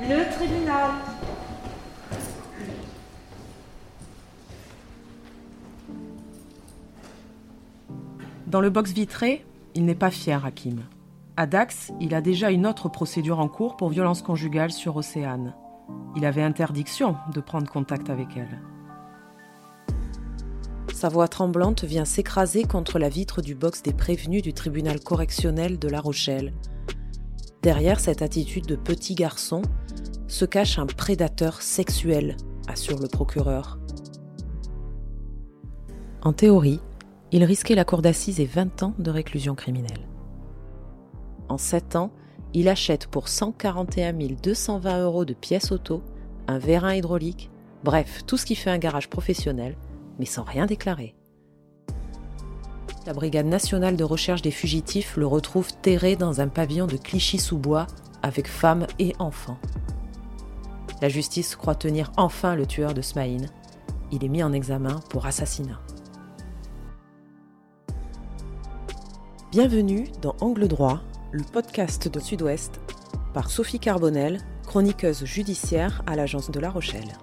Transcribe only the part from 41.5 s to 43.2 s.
7 ans, il achète